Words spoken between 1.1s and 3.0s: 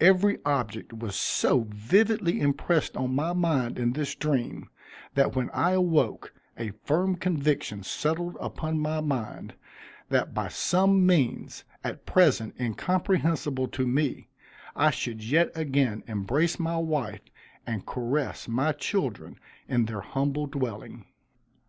so vividly impressed